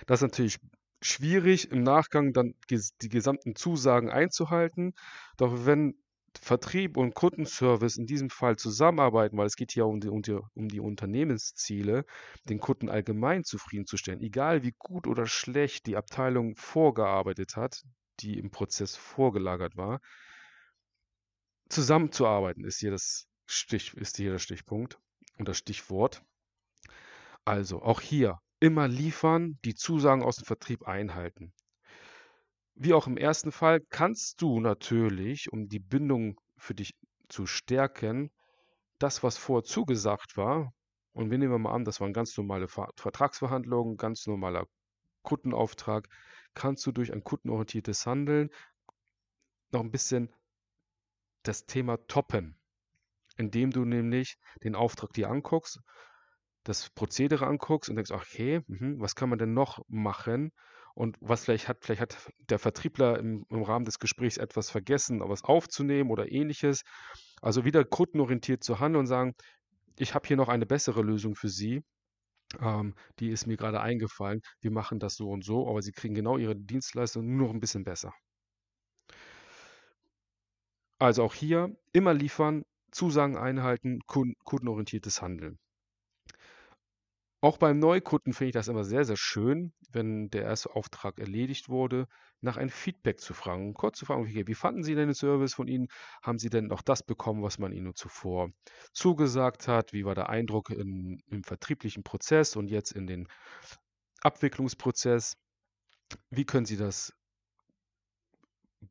Das 0.07 0.19
ist 0.21 0.29
natürlich 0.29 0.59
schwierig, 1.01 1.71
im 1.71 1.83
Nachgang 1.83 2.33
dann 2.33 2.55
die 2.69 3.09
gesamten 3.09 3.55
Zusagen 3.55 4.09
einzuhalten. 4.09 4.93
Doch 5.37 5.65
wenn 5.65 5.95
Vertrieb 6.37 6.97
und 6.97 7.13
Kundenservice 7.13 7.97
in 7.97 8.05
diesem 8.05 8.29
Fall 8.29 8.57
zusammenarbeiten, 8.57 9.37
weil 9.37 9.47
es 9.47 9.55
geht 9.55 9.71
hier 9.71 9.85
um 9.85 9.99
die, 9.99 10.09
um 10.09 10.21
die, 10.21 10.37
um 10.53 10.67
die 10.67 10.79
Unternehmensziele, 10.79 12.05
den 12.49 12.59
Kunden 12.59 12.89
allgemein 12.89 13.43
zufriedenzustellen, 13.43 14.21
egal 14.21 14.63
wie 14.63 14.73
gut 14.77 15.07
oder 15.07 15.25
schlecht 15.25 15.85
die 15.85 15.97
Abteilung 15.97 16.55
vorgearbeitet 16.55 17.55
hat, 17.55 17.83
die 18.19 18.37
im 18.37 18.51
Prozess 18.51 18.95
vorgelagert 18.95 19.75
war, 19.77 19.99
zusammenzuarbeiten 21.69 22.63
ist 22.63 22.79
hier 22.79 22.91
das 22.91 23.27
Stich, 23.45 23.93
ist 23.95 24.17
hier 24.17 24.31
der 24.31 24.39
Stichpunkt 24.39 24.99
und 25.37 25.47
das 25.47 25.57
Stichwort. 25.57 26.23
Also 27.43 27.81
auch 27.81 28.01
hier 28.01 28.39
immer 28.59 28.87
liefern, 28.87 29.59
die 29.65 29.75
Zusagen 29.75 30.23
aus 30.23 30.37
dem 30.37 30.45
Vertrieb 30.45 30.87
einhalten. 30.87 31.53
Wie 32.75 32.93
auch 32.93 33.07
im 33.07 33.17
ersten 33.17 33.51
Fall 33.51 33.79
kannst 33.89 34.41
du 34.41 34.59
natürlich, 34.59 35.51
um 35.51 35.67
die 35.67 35.79
Bindung 35.79 36.39
für 36.57 36.75
dich 36.75 36.93
zu 37.29 37.45
stärken, 37.45 38.31
das, 38.99 39.23
was 39.23 39.37
vorher 39.37 39.63
zugesagt 39.63 40.37
war, 40.37 40.73
und 41.13 41.31
wir 41.31 41.37
nehmen 41.37 41.61
mal 41.61 41.73
an, 41.73 41.85
das 41.85 42.01
waren 42.01 42.11
ganz 42.13 42.35
normale 42.37 42.67
Vertragsverhandlungen, 42.67 43.97
ganz 43.97 44.27
normaler 44.27 44.67
Kundenauftrag, 45.23 46.09
kannst 46.53 46.85
du 46.85 46.91
durch 46.91 47.13
ein 47.13 47.23
kundenorientiertes 47.23 48.05
Handeln 48.05 48.49
noch 49.71 49.81
ein 49.81 49.91
bisschen 49.91 50.33
das 51.43 51.65
Thema 51.65 51.97
toppen, 52.07 52.57
indem 53.37 53.71
du 53.71 53.85
nämlich 53.85 54.37
den 54.63 54.75
Auftrag 54.75 55.13
dir 55.13 55.29
anguckst, 55.29 55.79
das 56.63 56.89
Prozedere 56.89 57.47
anguckst 57.47 57.89
und 57.89 57.95
denkst, 57.95 58.11
okay, 58.11 58.61
mh, 58.67 58.99
was 58.99 59.15
kann 59.15 59.29
man 59.29 59.39
denn 59.39 59.53
noch 59.53 59.79
machen, 59.87 60.51
und 60.95 61.17
was 61.19 61.43
vielleicht 61.43 61.67
hat, 61.67 61.79
vielleicht 61.81 62.01
hat 62.01 62.17
der 62.49 62.57
Vertriebler 62.57 63.19
im, 63.19 63.45
im 63.49 63.63
Rahmen 63.63 63.85
des 63.85 63.99
Gesprächs 63.99 64.37
etwas 64.37 64.69
vergessen, 64.69 65.21
was 65.21 65.43
aufzunehmen 65.43 66.09
oder 66.09 66.31
ähnliches. 66.31 66.83
Also 67.41 67.65
wieder 67.65 67.83
kundenorientiert 67.83 68.63
zu 68.63 68.79
handeln 68.79 69.01
und 69.01 69.07
sagen, 69.07 69.35
ich 69.97 70.15
habe 70.15 70.27
hier 70.27 70.37
noch 70.37 70.47
eine 70.47 70.65
bessere 70.65 71.01
Lösung 71.01 71.35
für 71.35 71.49
Sie. 71.49 71.83
Ähm, 72.61 72.95
die 73.19 73.29
ist 73.29 73.45
mir 73.45 73.57
gerade 73.57 73.81
eingefallen. 73.81 74.41
Wir 74.61 74.71
machen 74.71 74.99
das 74.99 75.15
so 75.15 75.29
und 75.29 75.43
so, 75.43 75.67
aber 75.69 75.81
Sie 75.81 75.91
kriegen 75.91 76.15
genau 76.15 76.37
Ihre 76.37 76.55
Dienstleistung 76.55 77.25
nur 77.25 77.47
noch 77.47 77.53
ein 77.53 77.59
bisschen 77.59 77.83
besser. 77.83 78.13
Also 80.97 81.23
auch 81.23 81.33
hier 81.33 81.75
immer 81.91 82.13
liefern, 82.13 82.63
Zusagen 82.91 83.35
einhalten, 83.35 83.99
kundenorientiertes 84.07 85.21
Handeln. 85.21 85.59
Auch 87.45 87.59
beim 87.59 87.77
Neukunden 87.77 88.33
finde 88.33 88.47
ich 88.47 88.53
das 88.53 88.69
immer 88.69 88.83
sehr, 88.83 89.05
sehr 89.05 89.17
schön, 89.17 89.71
wenn 89.91 90.31
der 90.31 90.41
erste 90.41 90.75
Auftrag 90.75 91.19
erledigt 91.19 91.69
wurde, 91.69 92.07
nach 92.41 92.57
ein 92.57 92.71
Feedback 92.71 93.19
zu 93.19 93.35
fragen. 93.35 93.75
Kurz 93.75 93.99
zu 93.99 94.07
fragen, 94.07 94.25
wie 94.25 94.55
fanden 94.55 94.81
Sie 94.81 94.95
denn 94.95 95.09
den 95.09 95.13
Service 95.13 95.53
von 95.53 95.67
Ihnen? 95.67 95.89
Haben 96.23 96.39
Sie 96.39 96.49
denn 96.49 96.71
auch 96.71 96.81
das 96.81 97.03
bekommen, 97.03 97.43
was 97.43 97.59
man 97.59 97.71
Ihnen 97.71 97.93
zuvor 97.93 98.49
zugesagt 98.93 99.67
hat? 99.67 99.93
Wie 99.93 100.05
war 100.05 100.15
der 100.15 100.29
Eindruck 100.29 100.71
in, 100.71 101.21
im 101.27 101.43
vertrieblichen 101.43 102.01
Prozess 102.01 102.55
und 102.55 102.71
jetzt 102.71 102.91
in 102.93 103.05
den 103.05 103.27
Abwicklungsprozess? 104.21 105.37
Wie 106.31 106.45
können 106.45 106.65
Sie 106.65 106.77
das 106.77 107.13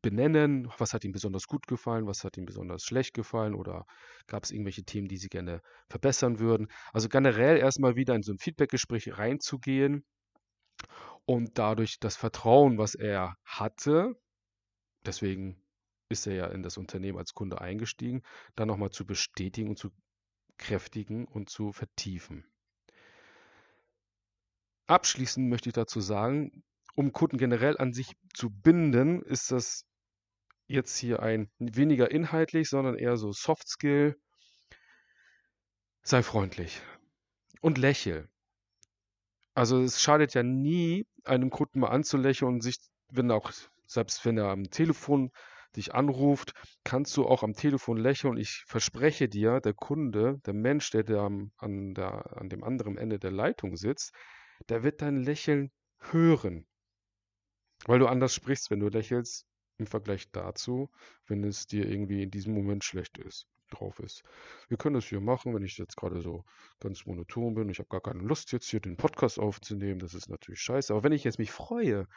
benennen, 0.01 0.71
was 0.77 0.93
hat 0.93 1.03
ihm 1.03 1.11
besonders 1.11 1.47
gut 1.47 1.67
gefallen, 1.67 2.07
was 2.07 2.23
hat 2.23 2.37
ihm 2.37 2.45
besonders 2.45 2.83
schlecht 2.83 3.13
gefallen 3.13 3.55
oder 3.55 3.85
gab 4.27 4.43
es 4.43 4.51
irgendwelche 4.51 4.83
Themen, 4.83 5.07
die 5.07 5.17
sie 5.17 5.29
gerne 5.29 5.61
verbessern 5.89 6.39
würden. 6.39 6.67
Also 6.93 7.09
generell 7.09 7.57
erstmal 7.57 7.95
wieder 7.95 8.15
in 8.15 8.23
so 8.23 8.31
ein 8.31 8.39
Feedbackgespräch 8.39 9.17
reinzugehen 9.17 10.05
und 11.25 11.57
dadurch 11.57 11.99
das 11.99 12.15
Vertrauen, 12.15 12.77
was 12.77 12.95
er 12.95 13.35
hatte, 13.43 14.15
deswegen 15.05 15.61
ist 16.09 16.27
er 16.27 16.35
ja 16.35 16.47
in 16.47 16.61
das 16.61 16.77
Unternehmen 16.77 17.17
als 17.17 17.33
Kunde 17.33 17.61
eingestiegen, 17.61 18.21
dann 18.55 18.67
nochmal 18.67 18.91
zu 18.91 19.05
bestätigen 19.05 19.69
und 19.69 19.77
zu 19.77 19.89
kräftigen 20.57 21.25
und 21.25 21.49
zu 21.49 21.71
vertiefen. 21.71 22.45
Abschließend 24.87 25.49
möchte 25.49 25.69
ich 25.69 25.73
dazu 25.73 25.99
sagen, 25.99 26.63
um 26.95 27.11
Kunden 27.11 27.37
generell 27.37 27.77
an 27.77 27.93
sich 27.93 28.15
zu 28.33 28.49
binden, 28.49 29.21
ist 29.21 29.51
das 29.51 29.85
jetzt 30.67 30.97
hier 30.97 31.21
ein 31.21 31.49
weniger 31.59 32.09
inhaltlich, 32.09 32.69
sondern 32.69 32.97
eher 32.97 33.17
so 33.17 33.31
Soft 33.31 33.67
Skill. 33.67 34.15
Sei 36.01 36.23
freundlich 36.23 36.81
und 37.61 37.77
lächel. 37.77 38.29
Also 39.53 39.81
es 39.81 40.01
schadet 40.01 40.33
ja 40.33 40.43
nie, 40.43 41.05
einen 41.23 41.49
Kunden 41.49 41.79
mal 41.79 41.89
anzulächeln 41.89 42.55
und 42.55 42.61
sich, 42.61 42.77
wenn 43.09 43.31
auch, 43.31 43.51
selbst 43.87 44.25
wenn 44.25 44.37
er 44.37 44.49
am 44.49 44.69
Telefon 44.69 45.31
dich 45.75 45.93
anruft, 45.93 46.53
kannst 46.83 47.15
du 47.17 47.25
auch 47.25 47.43
am 47.43 47.53
Telefon 47.53 47.97
lächeln. 47.97 48.37
Ich 48.37 48.63
verspreche 48.67 49.27
dir, 49.27 49.59
der 49.59 49.73
Kunde, 49.73 50.39
der 50.45 50.53
Mensch, 50.53 50.89
der, 50.91 51.03
der, 51.03 51.29
an, 51.57 51.93
der 51.93 52.37
an 52.37 52.49
dem 52.49 52.63
anderen 52.63 52.97
Ende 52.97 53.19
der 53.19 53.31
Leitung 53.31 53.75
sitzt, 53.75 54.13
der 54.69 54.83
wird 54.83 55.01
dein 55.01 55.17
Lächeln 55.23 55.71
hören. 55.99 56.67
Weil 57.85 57.99
du 57.99 58.07
anders 58.07 58.33
sprichst, 58.33 58.71
wenn 58.71 58.79
du 58.79 58.87
lächelst, 58.87 59.45
im 59.77 59.87
Vergleich 59.87 60.31
dazu, 60.31 60.89
wenn 61.27 61.43
es 61.43 61.67
dir 61.67 61.87
irgendwie 61.87 62.23
in 62.23 62.31
diesem 62.31 62.53
Moment 62.53 62.83
schlecht 62.83 63.17
ist, 63.17 63.47
drauf 63.69 63.99
ist. 63.99 64.23
Wir 64.69 64.77
können 64.77 64.95
das 64.95 65.05
hier 65.05 65.19
machen, 65.19 65.53
wenn 65.53 65.63
ich 65.63 65.77
jetzt 65.77 65.97
gerade 65.97 66.21
so 66.21 66.45
ganz 66.79 67.05
monoton 67.05 67.55
bin. 67.55 67.69
Ich 67.69 67.79
habe 67.79 67.89
gar 67.89 68.01
keine 68.01 68.21
Lust, 68.21 68.51
jetzt 68.51 68.69
hier 68.69 68.79
den 68.79 68.95
Podcast 68.95 69.39
aufzunehmen. 69.39 69.99
Das 69.99 70.13
ist 70.13 70.29
natürlich 70.29 70.61
scheiße. 70.61 70.93
Aber 70.93 71.03
wenn 71.03 71.11
ich 71.11 71.23
jetzt 71.23 71.39
mich 71.39 71.51
freue, 71.51 72.07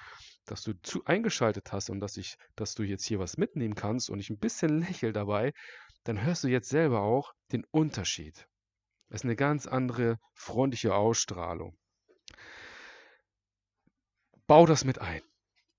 dass 0.44 0.62
du 0.62 0.74
zu 0.82 1.04
eingeschaltet 1.04 1.72
hast 1.72 1.90
und 1.90 2.00
dass 2.00 2.16
ich, 2.16 2.36
dass 2.54 2.74
du 2.74 2.82
jetzt 2.82 3.04
hier 3.04 3.18
was 3.18 3.38
mitnehmen 3.38 3.74
kannst 3.74 4.10
und 4.10 4.20
ich 4.20 4.30
ein 4.30 4.38
bisschen 4.38 4.78
lächel 4.78 5.12
dabei, 5.12 5.52
dann 6.04 6.22
hörst 6.22 6.44
du 6.44 6.48
jetzt 6.48 6.68
selber 6.68 7.00
auch 7.00 7.34
den 7.52 7.64
Unterschied. 7.70 8.46
Das 9.08 9.22
ist 9.22 9.24
eine 9.24 9.36
ganz 9.36 9.66
andere 9.66 10.18
freundliche 10.34 10.94
Ausstrahlung. 10.94 11.76
Bau 14.46 14.64
das 14.64 14.84
mit 14.84 15.00
ein. 15.00 15.22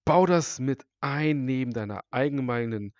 Bau 0.09 0.25
das 0.25 0.57
mit 0.57 0.87
ein 1.01 1.45
neben 1.45 1.71
deiner 1.71 2.03
allgemeinen 2.09 2.95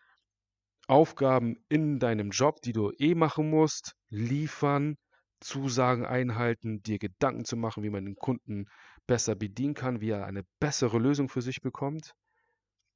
Aufgaben 0.86 1.56
in 1.68 1.98
deinem 1.98 2.30
Job, 2.30 2.62
die 2.62 2.72
du 2.72 2.92
eh 3.00 3.16
machen 3.16 3.50
musst, 3.50 3.96
liefern, 4.10 4.96
Zusagen 5.40 6.06
einhalten, 6.06 6.84
dir 6.84 7.00
Gedanken 7.00 7.46
zu 7.46 7.58
machen, 7.58 7.82
wie 7.82 7.90
man 7.90 8.06
den 8.06 8.16
Kunden 8.16 8.68
besser 9.08 9.34
bedienen 9.34 9.74
kann, 9.74 10.02
wie 10.02 10.12
er 10.12 10.28
eine 10.28 10.44
bessere 10.60 11.00
Lösung 11.00 11.30
für 11.30 11.42
sich 11.42 11.62
bekommt. 11.62 12.14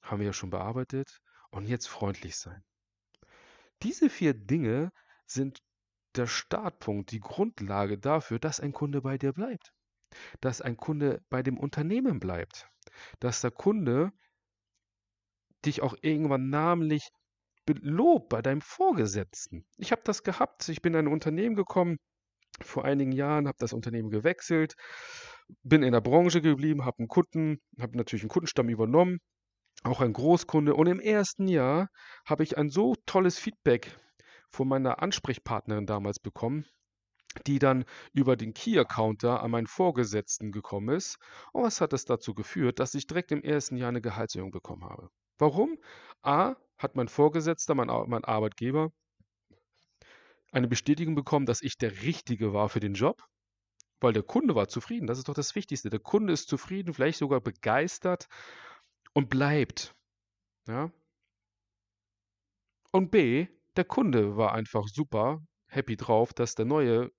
Haben 0.03 0.20
wir 0.20 0.27
ja 0.27 0.34
schon 0.34 0.51
bearbeitet. 0.51 1.17
Und 1.50 1.67
jetzt 1.67 1.88
freundlich 1.88 2.36
sein. 2.36 2.62
Diese 3.82 4.12
vier 4.12 4.36
Dinge 4.36 4.91
sind 5.25 5.58
der 6.15 6.27
Startpunkt, 6.27 7.10
die 7.10 7.20
Grundlage 7.20 7.98
dafür, 7.98 8.38
dass 8.38 8.60
ein 8.60 8.74
Kunde 8.74 9.01
bei 9.01 9.17
dir 9.17 9.34
bleibt. 9.34 9.72
Dass 10.39 10.62
ein 10.62 10.77
Kunde 10.77 11.24
bei 11.32 11.41
dem 11.41 11.58
Unternehmen 11.58 12.20
bleibt 12.20 12.70
dass 13.20 13.42
der 13.42 13.52
Kunde 13.52 14.12
dich 15.66 15.82
auch 15.82 15.96
irgendwann 16.02 16.50
namentlich 16.50 17.10
belobt 17.66 18.30
bei 18.30 18.42
deinem 18.42 18.62
Vorgesetzten. 18.62 19.66
Ich 19.78 19.92
habe 19.92 20.02
das 20.04 20.24
gehabt. 20.24 20.68
Ich 20.70 20.82
bin 20.82 20.94
in 20.94 21.08
ein 21.08 21.14
Unternehmen 21.14 21.56
gekommen 21.56 21.98
vor 22.62 22.86
einigen 22.86 23.12
Jahren, 23.12 23.48
habe 23.48 23.58
das 23.60 23.74
Unternehmen 23.74 24.10
gewechselt, 24.10 24.76
bin 25.64 25.84
in 25.84 25.94
der 25.94 26.02
Branche 26.02 26.42
geblieben, 26.42 26.86
habe 26.86 27.00
einen 27.00 27.08
Kunden, 27.08 27.60
habe 27.80 27.98
natürlich 27.98 28.24
einen 28.24 28.30
Kundenstamm 28.30 28.70
übernommen, 28.70 29.20
auch 29.84 30.02
ein 30.02 30.14
Großkunde. 30.14 30.76
Und 30.76 30.88
im 30.88 31.00
ersten 31.00 31.48
Jahr 31.48 31.88
habe 32.26 32.44
ich 32.44 32.58
ein 32.58 32.70
so 32.70 32.96
tolles 33.06 33.40
Feedback 33.40 33.96
von 34.50 34.68
meiner 34.68 35.02
Ansprechpartnerin 35.02 35.88
damals 35.88 36.20
bekommen, 36.20 36.66
die 37.48 37.60
dann 37.60 37.86
über 38.13 38.36
den 38.36 38.54
Key-Counter 38.54 39.42
an 39.42 39.52
meinen 39.52 39.68
Vorgesetzten 39.68 40.52
gekommen 40.52 40.96
ist. 40.96 41.18
Und 41.52 41.63
was 41.63 41.82
hat 41.82 41.94
das 41.94 42.06
dazu 42.06 42.34
geführt, 42.34 42.80
dass 42.80 42.94
ich 42.96 43.08
direkt 43.08 43.32
im 43.32 43.44
ersten 43.44 43.78
Jahr 43.78 43.90
eine 43.90 44.02
Gehaltserhöhung 44.02 44.52
bekommen 44.52 44.84
habe? 44.86 45.10
Warum? 45.38 45.78
A, 46.22 46.56
hat 46.78 46.96
mein 46.96 47.08
Vorgesetzter, 47.08 47.75
mein, 47.75 47.88
mein 47.88 48.24
Arbeitgeber, 48.24 48.92
eine 50.52 50.68
Bestätigung 50.68 51.16
bekommen, 51.16 51.46
dass 51.46 51.62
ich 51.62 51.78
der 51.78 52.04
Richtige 52.04 52.54
war 52.54 52.70
für 52.70 52.80
den 52.80 52.94
Job, 52.94 53.24
weil 54.00 54.13
der 54.13 54.24
Kunde 54.24 54.54
war 54.56 54.68
zufrieden. 54.68 55.08
Das 55.08 55.18
ist 55.18 55.28
doch 55.28 55.34
das 55.34 55.56
Wichtigste. 55.56 55.90
Der 55.90 56.00
Kunde 56.00 56.34
ist 56.34 56.48
zufrieden, 56.48 56.94
vielleicht 56.94 57.18
sogar 57.18 57.42
begeistert 57.42 58.28
und 59.13 59.30
bleibt. 59.30 59.96
Ja? 60.68 60.92
Und 62.92 63.10
B, 63.10 63.48
der 63.75 63.86
Kunde 63.86 64.38
war 64.38 64.54
einfach 64.54 64.88
super 64.88 65.42
happy 65.66 65.98
drauf, 65.98 66.34
dass 66.34 66.54
der 66.54 66.66
neue 66.66 67.12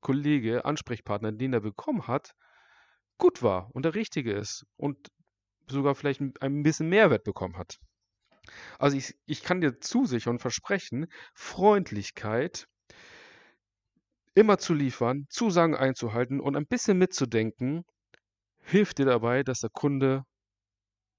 Kollege, 0.00 0.64
Ansprechpartner, 0.64 1.32
den 1.32 1.52
er 1.52 1.60
bekommen 1.60 2.06
hat, 2.06 2.34
gut 3.18 3.42
war 3.42 3.70
und 3.74 3.84
der 3.84 3.94
richtige 3.94 4.32
ist 4.32 4.64
und 4.76 5.08
sogar 5.68 5.94
vielleicht 5.94 6.20
ein 6.40 6.62
bisschen 6.62 6.88
Mehrwert 6.88 7.24
bekommen 7.24 7.56
hat. 7.56 7.78
Also 8.78 8.96
ich, 8.96 9.14
ich 9.26 9.42
kann 9.42 9.60
dir 9.60 9.80
zusichern 9.80 10.34
und 10.34 10.38
versprechen, 10.40 11.06
Freundlichkeit 11.34 12.66
immer 14.34 14.58
zu 14.58 14.72
liefern, 14.72 15.26
Zusagen 15.28 15.74
einzuhalten 15.74 16.40
und 16.40 16.56
ein 16.56 16.66
bisschen 16.66 16.96
mitzudenken, 16.96 17.84
hilft 18.60 18.98
dir 18.98 19.06
dabei, 19.06 19.42
dass 19.42 19.60
der 19.60 19.70
Kunde 19.70 20.24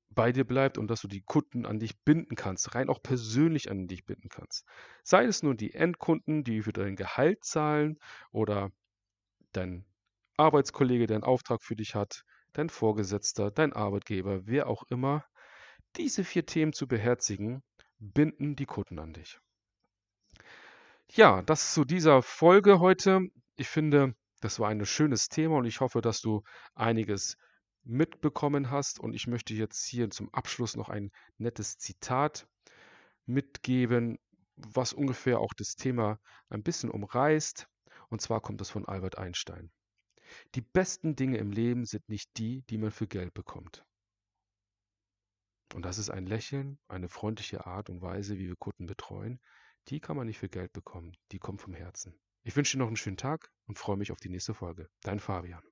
bei 0.10 0.32
dir 0.32 0.44
bleibt 0.44 0.78
und 0.78 0.88
dass 0.88 1.02
du 1.02 1.08
die 1.08 1.22
Kunden 1.22 1.66
an 1.66 1.80
dich 1.80 2.00
binden 2.02 2.36
kannst, 2.36 2.76
rein 2.76 2.90
auch 2.90 3.02
persönlich 3.02 3.70
an 3.70 3.88
dich 3.88 4.06
binden 4.06 4.30
kannst. 4.30 4.66
Sei 5.04 5.26
es 5.26 5.44
nun 5.44 5.58
die 5.58 5.74
Endkunden, 5.74 6.44
die 6.44 6.62
für 6.62 6.74
dein 6.74 6.96
Gehalt 6.96 7.44
zahlen 7.44 8.00
oder 8.32 8.72
dein 9.52 9.86
Arbeitskollege, 10.38 11.08
der 11.08 11.18
einen 11.18 11.24
Auftrag 11.24 11.62
für 11.62 11.76
dich 11.76 11.96
hat, 11.96 12.24
dein 12.54 12.70
Vorgesetzter, 12.70 13.52
dein 13.52 13.74
Arbeitgeber, 13.74 14.48
wer 14.48 14.68
auch 14.68 14.84
immer. 14.90 15.26
Diese 15.98 16.24
vier 16.24 16.46
Themen 16.46 16.74
zu 16.74 16.88
beherzigen, 16.88 17.64
binden 18.00 18.56
die 18.56 18.66
Kunden 18.66 19.00
an 19.00 19.14
dich. 19.14 19.40
Ja, 21.12 21.42
das 21.42 21.74
zu 21.74 21.86
dieser 21.86 22.22
Folge 22.22 22.80
heute. 22.80 23.28
Ich 23.56 23.68
finde, 23.68 24.16
das 24.42 24.60
war 24.60 24.70
ein 24.70 24.86
schönes 24.86 25.28
Thema 25.28 25.58
und 25.58 25.66
ich 25.66 25.82
hoffe, 25.82 26.02
dass 26.02 26.22
du 26.22 26.44
einiges 26.76 27.36
mitbekommen 27.90 28.70
hast. 28.70 29.00
Und 29.00 29.14
ich 29.14 29.28
möchte 29.28 29.54
jetzt 29.54 29.86
hier 29.86 30.10
zum 30.10 30.34
Abschluss 30.34 30.76
noch 30.76 30.90
ein 30.90 31.12
nettes 31.38 31.78
Zitat 31.78 32.48
mitgeben, 33.26 34.18
was 34.56 34.94
ungefähr 34.94 35.40
auch 35.40 35.54
das 35.54 35.76
Thema 35.76 36.20
ein 36.50 36.64
bisschen 36.64 36.90
umreißt. 36.90 37.68
Und 38.10 38.22
zwar 38.22 38.42
kommt 38.42 38.62
es 38.62 38.70
von 38.70 38.88
Albert 38.88 39.18
Einstein. 39.18 39.72
Die 40.56 40.62
besten 40.62 41.16
Dinge 41.16 41.38
im 41.38 41.52
Leben 41.52 41.86
sind 41.86 42.08
nicht 42.08 42.38
die, 42.38 42.62
die 42.70 42.78
man 42.78 42.92
für 42.92 43.08
Geld 43.08 43.34
bekommt. 43.34 43.84
Und 45.74 45.84
das 45.84 45.98
ist 45.98 46.10
ein 46.10 46.26
Lächeln, 46.26 46.80
eine 46.88 47.10
freundliche 47.10 47.66
Art 47.66 47.90
und 47.90 48.02
Weise, 48.02 48.38
wie 48.38 48.48
wir 48.48 48.56
Kunden 48.56 48.86
betreuen. 48.86 49.40
Die 49.88 50.00
kann 50.00 50.18
man 50.18 50.28
nicht 50.28 50.40
für 50.40 50.50
Geld 50.50 50.74
bekommen, 50.74 51.16
die 51.32 51.40
kommt 51.40 51.62
vom 51.62 51.74
Herzen. 51.74 52.20
Ich 52.44 52.56
wünsche 52.56 52.78
dir 52.78 52.80
noch 52.80 52.88
einen 52.88 52.96
schönen 52.96 53.18
Tag 53.18 53.52
und 53.68 53.78
freue 53.78 53.98
mich 53.98 54.12
auf 54.12 54.20
die 54.20 54.30
nächste 54.30 54.54
Folge. 54.54 54.90
Dein 55.02 55.20
Fabian. 55.20 55.64